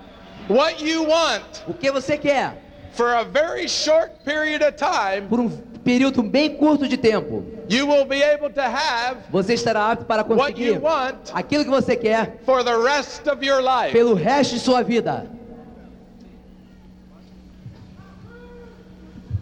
what 0.49 0.83
you 0.83 1.07
want 1.07 1.43
o 1.67 1.73
que 1.73 1.91
você 1.91 2.17
quer 2.17 2.57
for 2.93 3.07
a 3.15 3.23
very 3.23 3.67
short 3.67 4.11
period 4.25 4.61
of 4.61 4.73
time, 4.73 5.27
por 5.29 5.39
um 5.39 5.49
período 5.83 6.21
bem 6.21 6.55
curto 6.55 6.87
de 6.87 6.97
tempo, 6.97 7.43
you 7.69 7.87
will 7.87 8.05
be 8.05 8.21
able 8.21 8.49
to 8.49 8.61
have 8.61 9.17
você 9.31 9.53
estará 9.53 9.91
apto 9.91 10.05
para 10.05 10.23
what 10.23 10.53
conseguir 10.53 10.75
you 10.75 10.81
want 10.81 11.15
aquilo 11.33 11.63
que 11.63 11.69
você 11.69 11.95
quer 11.95 12.37
for 12.45 12.63
the 12.63 12.75
rest 12.75 13.27
of 13.27 13.43
your 13.45 13.61
life. 13.61 13.91
pelo 13.93 14.13
resto 14.13 14.55
de 14.55 14.59
sua 14.59 14.83
vida. 14.83 15.25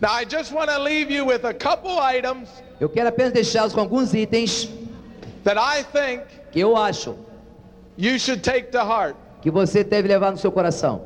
Now, 0.01 0.13
I 0.13 0.23
just 0.25 0.53
want 0.53 0.69
to 0.69 0.79
leave 0.79 1.11
you 1.11 1.25
with 1.25 1.43
a 1.45 1.53
couple 1.53 1.99
items 1.99 2.47
Eu 2.79 2.87
quero 2.89 3.09
apenas 3.09 3.33
deixá-los 3.33 3.73
com 3.73 3.81
alguns 3.81 4.13
itens 4.13 4.69
that 5.43 5.57
I 5.57 5.83
think 5.83 6.23
que 6.51 6.59
eu 6.61 6.75
acho 6.77 7.17
you 7.97 8.17
should 8.17 8.41
take 8.41 8.71
to 8.71 8.79
heart. 8.79 9.15
que 9.41 9.51
você 9.51 9.83
deve 9.83 10.07
levar 10.07 10.31
no 10.31 10.37
seu 10.37 10.51
coração. 10.51 11.01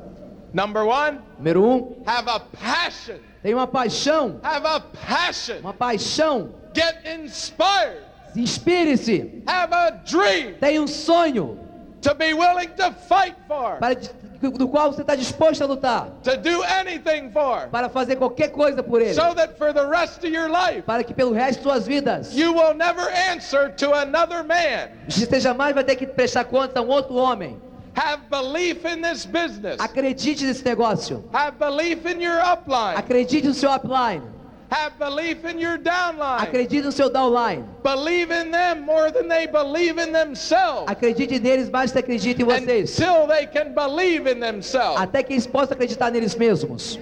Number 0.54 0.84
one, 0.86 1.20
Número 1.40 1.64
um, 1.64 1.96
have 2.06 2.30
a 2.30 2.40
passion. 2.40 3.16
tenha 3.42 3.56
uma 3.58 3.66
paixão, 3.66 4.40
Have 4.44 4.68
a 4.68 4.80
passion. 4.80 5.58
uma 5.62 5.74
paixão. 5.74 6.50
Get 6.76 6.98
inspired. 7.20 8.04
Inspire-se, 8.36 9.44
Have 9.48 9.74
a 9.74 9.90
dream 9.92 10.54
tenha 10.60 10.82
um 10.82 10.88
sonho 10.88 11.58
to 12.04 12.14
be 12.14 12.34
willing 12.34 12.70
to 12.76 12.92
fight 13.08 13.36
for, 13.48 13.78
para, 13.80 13.96
do 13.96 14.68
qual 14.68 14.92
você 14.92 15.02
está 15.02 15.16
disposto 15.16 15.62
a 15.64 15.66
lutar, 15.66 16.10
to 16.22 16.36
do 16.38 16.62
anything 16.64 17.32
for, 17.32 17.68
para 17.72 17.90
fazer 17.90 18.18
qualquer 18.18 18.50
coisa 18.50 18.84
por 18.84 19.02
ele, 19.02 19.14
so 19.14 19.34
that 19.34 19.58
for 19.58 19.74
the 19.74 19.86
rest 19.88 20.24
of 20.24 20.28
your 20.28 20.50
life, 20.50 20.84
para 20.84 21.04
que 21.04 21.14
pelo 21.14 21.32
resto 21.32 21.60
de 21.60 21.64
suas 21.64 21.88
vidas 21.88 22.34
you 22.36 22.54
will 22.54 22.74
never 22.74 23.10
answer 23.32 23.74
to 23.76 23.94
another 23.94 24.44
man. 24.44 24.90
você 25.08 25.40
jamais 25.40 25.74
vai 25.74 25.84
ter 25.84 25.96
que 25.96 26.06
prestar 26.06 26.44
conta 26.46 26.80
a 26.80 26.84
um 26.84 26.90
outro 26.90 27.16
homem. 27.16 27.60
Have 27.96 28.24
belief 28.28 28.84
in 28.86 29.02
this 29.02 29.24
business. 29.24 29.80
Acredite 29.80 30.44
nesse 30.46 30.66
negócio, 30.66 31.24
Have 31.32 31.58
belief 31.60 32.06
in 32.08 32.20
your 32.22 32.40
upline. 32.42 32.98
acredite 32.98 33.48
no 33.48 33.54
seu 33.54 33.72
upline, 33.72 34.24
Have 34.74 34.98
belief 34.98 35.46
in 35.46 35.60
your 35.60 35.78
downline. 35.78 36.40
Acredite 36.40 36.84
no 36.84 36.90
seu 36.90 37.08
downline. 37.08 37.64
Believe 37.84 38.32
in 38.32 38.50
them 38.50 38.82
more 38.82 39.12
than 39.12 39.28
they 39.28 39.46
believe 39.46 40.00
in 40.00 40.12
themselves. 40.12 40.92
Acredite 40.92 41.40
neles 41.40 41.70
mais 41.70 41.92
do 41.92 41.94
que 41.94 42.00
acredite 42.00 42.42
em 42.42 42.46
vocês. 42.46 42.98
Until 42.98 43.28
they 43.28 43.46
can 43.46 43.76
believe 43.76 44.26
in 44.26 44.40
themselves. 44.40 45.00
Até 45.00 45.22
que 45.22 45.34
eles 45.34 45.46
possam 45.46 45.76
acreditar 45.76 46.10
neles 46.10 46.34
mesmos. 46.34 46.98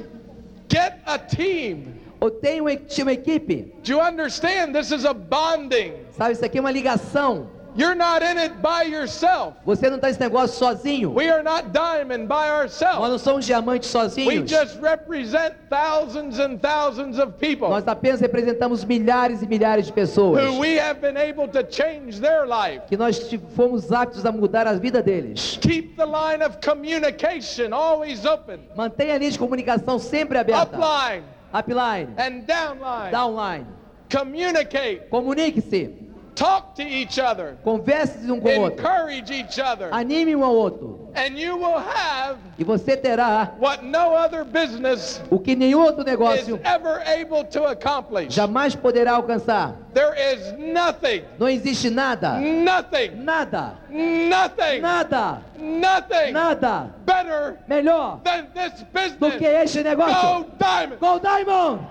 Get 0.67 0.99
a 1.05 1.17
team. 1.17 1.95
Ou 2.19 2.29
tenha 2.29 2.61
uma 2.61 2.73
equipe. 3.13 3.73
Do 3.81 3.93
you 3.93 4.01
understand? 4.01 4.73
This 4.73 4.91
is 4.91 5.05
a 5.05 5.13
bonding. 5.13 5.93
Sabe, 6.17 6.33
isso 6.33 6.43
aqui 6.43 6.57
é 6.57 6.61
uma 6.61 6.71
ligação. 6.71 7.49
You're 7.73 7.95
not 7.95 8.21
in 8.21 8.37
it 8.37 8.61
by 8.61 8.83
yourself. 8.83 9.55
Você 9.65 9.89
não 9.89 9.95
está 9.95 10.07
nesse 10.09 10.19
negócio 10.19 10.57
sozinho. 10.57 11.13
We 11.13 11.29
are 11.29 11.41
not 11.41 11.69
diamond 11.71 12.27
by 12.27 12.49
Nós 12.49 12.51
ourselves. 12.81 13.09
não 13.09 13.17
somos 13.17 13.45
diamantes 13.45 13.93
We 13.93 13.99
sozinhos. 14.01 14.49
just 14.51 14.77
represent 14.81 15.53
thousands 15.69 16.37
and 16.39 16.57
thousands 16.59 17.17
of 17.17 17.33
people 17.39 17.69
Nós 17.69 17.87
apenas 17.87 18.19
representamos 18.19 18.83
milhares 18.83 19.41
e 19.41 19.47
milhares 19.47 19.85
de 19.85 19.93
pessoas. 19.93 20.43
who 20.43 20.59
we 20.59 20.77
have 20.77 20.99
been 20.99 21.15
able 21.15 21.47
to 21.47 21.63
change 21.63 22.19
their 22.19 22.45
life. 22.45 22.81
Que 22.89 22.97
nós 22.97 23.19
fomos 23.55 23.89
aptos 23.91 24.25
a 24.25 24.31
mudar 24.33 24.67
a 24.67 24.73
vida 24.73 25.01
deles. 25.01 25.57
Keep 25.61 25.95
the 25.95 26.05
line 26.05 26.43
of 26.43 26.57
communication 26.59 27.71
always 27.73 28.25
open. 28.25 28.59
Mantenha 28.75 29.15
a 29.15 29.17
linha 29.17 29.31
de 29.31 29.39
comunicação 29.39 29.97
sempre 29.97 30.37
aberta. 30.37 30.63
Upline 30.75 31.23
Upline, 31.53 32.07
and 32.17 32.45
downline. 32.45 33.11
downline. 33.11 33.65
Communicate. 34.09 35.07
Comunique-se. 35.09 36.10
Talk 36.35 36.75
to 36.75 36.81
each 36.81 37.19
other. 37.19 37.57
Converse 37.63 38.17
um 38.31 38.39
com 38.39 38.47
o 38.49 38.61
outro. 38.61 38.79
Encourage 38.79 39.31
each 39.33 39.59
other. 39.59 39.89
Anime 39.93 40.35
um 40.35 40.43
ao 40.43 40.55
outro. 40.55 41.09
And 41.13 41.37
you 41.37 41.57
will 41.57 41.77
have 41.77 42.37
E 42.57 42.63
você 42.63 42.95
terá 42.95 43.51
what 43.59 43.83
no 43.83 44.15
other 44.15 44.45
business 44.45 45.21
o 45.29 45.37
que 45.37 45.55
nenhum 45.55 45.81
outro 45.83 46.01
is 46.01 46.05
negócio 46.05 46.59
ever 46.63 47.01
able 47.05 47.43
to 47.43 47.65
accomplish. 47.65 48.33
jamais 48.33 48.75
poderá 48.75 49.13
alcançar. 49.15 49.75
There 49.93 50.13
is 50.15 50.53
nothing, 50.57 51.23
Não 51.37 51.49
existe 51.49 51.89
nada. 51.89 52.39
nothing, 52.39 53.09
Nada. 53.17 53.73
nothing, 53.89 54.79
Nada. 54.79 55.41
nothing 55.59 56.31
Nada. 56.31 56.95
better 57.05 57.57
Melhor 57.67 58.21
than 58.23 58.47
this 58.53 58.71
do 59.19 59.31
que 59.31 59.37
business. 59.39 59.63
este 59.75 59.83
negócio. 59.83 60.15
Go 60.21 60.45
Diamond! 60.57 60.99
Go 61.01 61.19
Diamond! 61.19 61.81